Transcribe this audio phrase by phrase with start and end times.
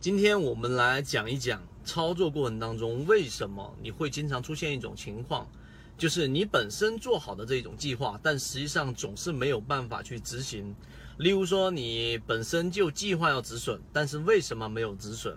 [0.00, 5.50] 今天我们来讲一讲操作过程当中为什么你会经常出现一种情况，
[5.98, 10.72] 就是你本身做好的这种计划，但实际上总是没有办法去执行。
[11.16, 15.36] 例如说，你本身就计划要止损，但是为什么没有止损？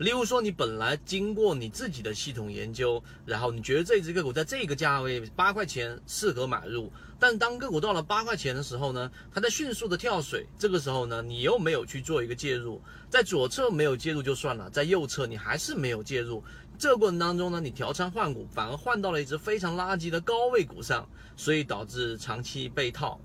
[0.00, 16.42] 例如说，你本来经过你自己的系统研究，然后你觉得这只个股在这个价位八块钱适合买入，但当个股到了八块钱的时候呢，它在迅速的跳水，这个时候呢，你又没有去做一个介入，在左侧没有介入就算了，在右侧你还是没有介入，
[16.78, 21.06] 这个过程当中呢，你调仓换股，反而换到了一只非常垃圾的高位股上，
[21.36, 23.20] 所以导致长期被套。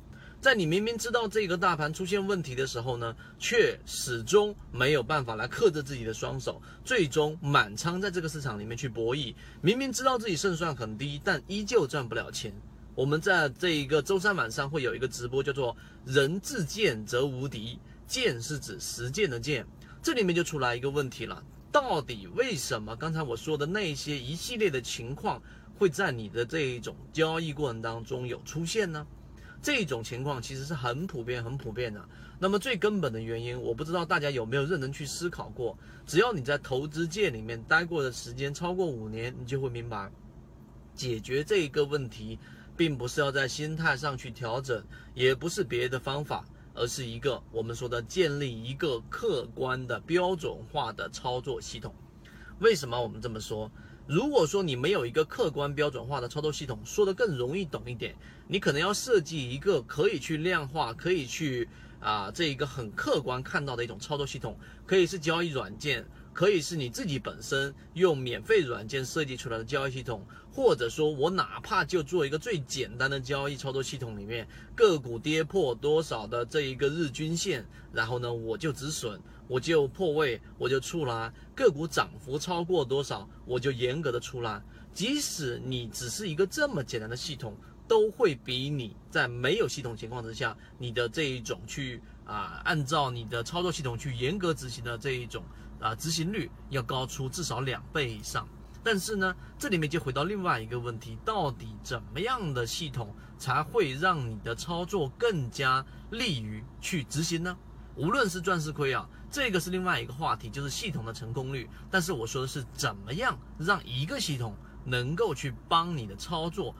[0.46, 9.34] 在你明明知道这个大盘出现问题的时候呢，却始终没有办法来克制自己的双手，最终满仓在这个市场里面去博弈。
[9.60, 12.54] 明明知道自己胜算很低，但依旧赚不了钱。
[12.94, 19.66] 我们在这一个周三晚上会有一个直播，叫做“人自见则无敌”，见是指实践的见。
[20.04, 25.42] 这里面就出来一个问题了：到底为什么刚才我说的那些一系列的情况
[25.80, 29.08] 会在你的这一种交易过程当中有出现呢？
[29.66, 32.00] 这种情况其实是很普遍、很普遍的。
[32.38, 35.76] 那么最根本的原因，我不知道大家有没有认真去思考过。
[36.06, 40.12] 只要你在投资界里面待过的时间超过五年，你就会明白，
[40.94, 42.38] 解决这一个问题，
[42.78, 44.86] 并不是要在心态上去调整，
[45.16, 51.92] 也不是别的方法，而是一个我们说的建立一个客观的标准化的操作系统。
[52.60, 53.72] 为什么我们这么说？
[54.08, 58.16] 如果说你没有一个客观标准化的操作系统，说的更容易懂一点，
[58.48, 61.68] 你可能要设计一个可以去量化、可以去
[62.00, 66.06] 啊这一个很客观看到的一种操作系统，可以是交易软件，
[66.36, 74.46] 可以是你自己本身用免费软件设计出来的交易系统，或者说我哪怕就做一个最简单的交易操作系统里面，
[74.76, 79.18] 个股跌破多少的这一个日均线，然后呢我就止损。
[79.48, 84.60] 我就破位，我就出来；个股涨幅超过多少，我就严格的出来。
[84.92, 87.56] 即使你只是一个这么简单的系统，
[87.88, 95.44] 都会比你在没有系统情况之下，你的这一种去啊，按照你的操作系统去严格执行的这一种
[95.80, 98.48] 啊执行率要高出至少两倍以上。
[98.84, 107.58] 但是呢，这里面就回到另外一个问题：到底怎么样的系统才会让你的操作更加利于去执行呢？
[107.96, 111.68] 无论是赚是亏啊，这个是另外一个话题，就是系统的成功率。
[111.90, 116.76] 但是我说的是怎么样让一个系统能够去帮你的操作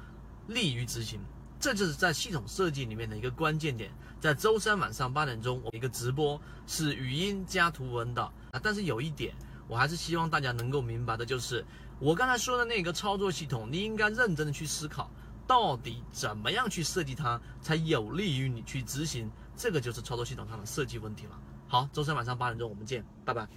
[0.48, 1.20] 利于执行，
[1.66, 3.90] 这就是在系统设计里面的一个关键点。
[4.20, 8.22] 在周三晚上八点钟，我一个直播是语音加图文的
[8.52, 8.62] 啊。
[8.62, 9.34] 但是有一点，
[9.68, 11.66] 我还是希望大家能够明白的，就是
[11.98, 15.10] 我刚才说的那个操作系统，你应该认真的去思考，
[15.48, 19.28] 到底怎么样去设计它，才有利于你去执行。
[19.56, 21.32] 这个就是操作系统上的设计问题了。
[21.68, 23.48] 好，周三晚上八点钟我们见，拜拜。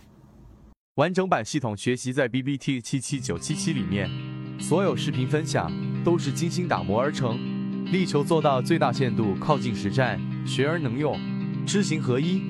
[0.94, 4.10] 完整版系统学习在 B B T 七七九七七里面，
[4.58, 5.70] 所有视频分享
[6.02, 7.38] 都是精心打磨而成，
[7.90, 11.18] 力求做到最大限度靠近实战，学而能用，
[11.66, 12.42] 知行合一。